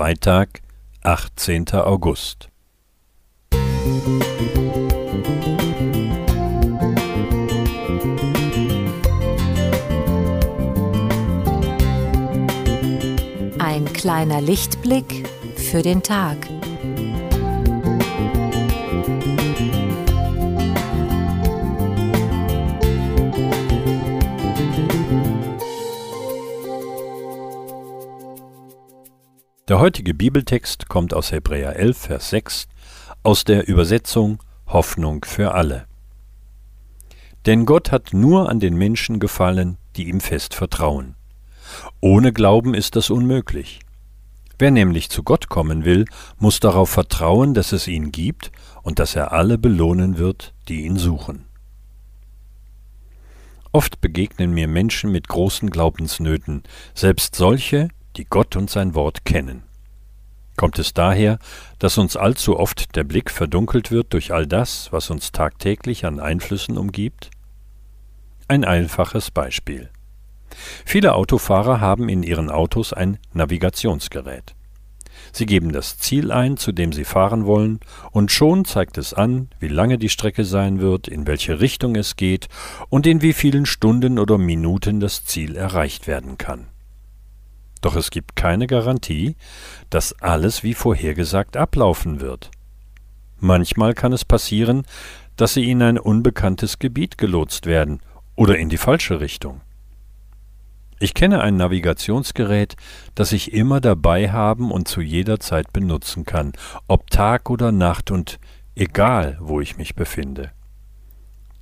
[0.00, 0.62] Freitag,
[1.02, 1.72] 18.
[1.74, 2.48] August.
[13.58, 16.38] Ein kleiner Lichtblick für den Tag.
[29.70, 32.66] Der heutige Bibeltext kommt aus Hebräer 11, Vers 6
[33.22, 35.86] aus der Übersetzung Hoffnung für alle.
[37.46, 41.14] Denn Gott hat nur an den Menschen gefallen, die ihm fest vertrauen.
[42.00, 43.78] Ohne Glauben ist das unmöglich.
[44.58, 46.04] Wer nämlich zu Gott kommen will,
[46.36, 48.50] muss darauf vertrauen, dass es ihn gibt
[48.82, 51.44] und dass er alle belohnen wird, die ihn suchen.
[53.70, 57.86] Oft begegnen mir Menschen mit großen Glaubensnöten, selbst solche,
[58.20, 59.62] die Gott und sein Wort kennen.
[60.58, 61.38] Kommt es daher,
[61.78, 66.20] dass uns allzu oft der Blick verdunkelt wird durch all das, was uns tagtäglich an
[66.20, 67.30] Einflüssen umgibt?
[68.46, 69.88] Ein einfaches Beispiel.
[70.84, 74.54] Viele Autofahrer haben in ihren Autos ein Navigationsgerät.
[75.32, 79.48] Sie geben das Ziel ein, zu dem sie fahren wollen, und schon zeigt es an,
[79.60, 82.48] wie lange die Strecke sein wird, in welche Richtung es geht
[82.90, 86.66] und in wie vielen Stunden oder Minuten das Ziel erreicht werden kann.
[87.80, 89.36] Doch es gibt keine Garantie,
[89.88, 92.50] dass alles wie vorhergesagt ablaufen wird.
[93.38, 94.84] Manchmal kann es passieren,
[95.36, 98.00] dass sie in ein unbekanntes Gebiet gelotst werden
[98.36, 99.62] oder in die falsche Richtung.
[101.02, 102.76] Ich kenne ein Navigationsgerät,
[103.14, 106.52] das ich immer dabei haben und zu jeder Zeit benutzen kann,
[106.88, 108.38] ob Tag oder Nacht und
[108.74, 110.52] egal, wo ich mich befinde.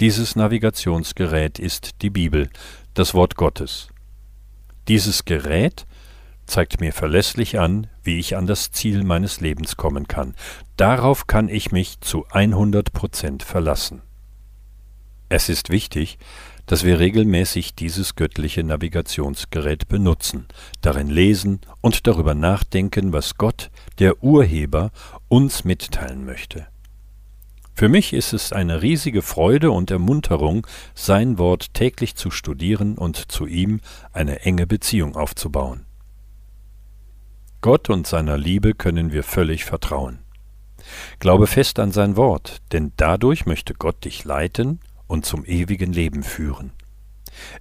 [0.00, 2.50] Dieses Navigationsgerät ist die Bibel,
[2.94, 3.88] das Wort Gottes.
[4.88, 5.86] Dieses Gerät
[6.50, 10.34] zeigt mir verlässlich an, wie ich an das Ziel meines Lebens kommen kann.
[10.76, 14.02] Darauf kann ich mich zu 100 Prozent verlassen.
[15.28, 16.18] Es ist wichtig,
[16.66, 20.46] dass wir regelmäßig dieses göttliche Navigationsgerät benutzen,
[20.80, 24.90] darin lesen und darüber nachdenken, was Gott, der Urheber,
[25.28, 26.66] uns mitteilen möchte.
[27.74, 33.32] Für mich ist es eine riesige Freude und Ermunterung, sein Wort täglich zu studieren und
[33.32, 33.80] zu ihm
[34.12, 35.86] eine enge Beziehung aufzubauen.
[37.60, 40.20] Gott und seiner Liebe können wir völlig vertrauen.
[41.18, 46.22] Glaube fest an sein Wort, denn dadurch möchte Gott dich leiten und zum ewigen Leben
[46.22, 46.72] führen.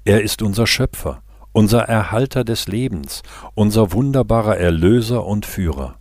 [0.05, 1.21] Er ist unser Schöpfer,
[1.51, 3.23] unser Erhalter des Lebens,
[3.55, 5.95] unser wunderbarer Erlöser und Führer.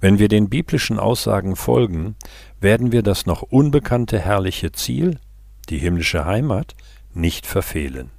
[0.00, 2.16] Wenn wir den biblischen Aussagen folgen,
[2.60, 5.18] werden wir das noch unbekannte herrliche Ziel,
[5.68, 6.74] die himmlische Heimat,
[7.14, 8.10] nicht verfehlen.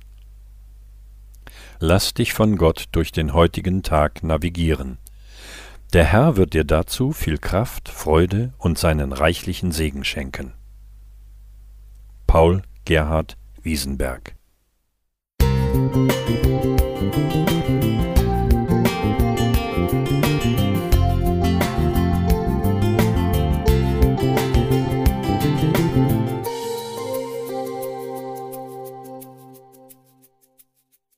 [1.86, 5.00] Lass dich von Gott durch den heutigen Tag navigieren.
[5.92, 10.54] Der Herr wird dir dazu viel Kraft, Freude und seinen reichlichen Segen schenken.
[12.26, 14.34] Paul Gerhard Wiesenberg
[15.42, 16.63] Musik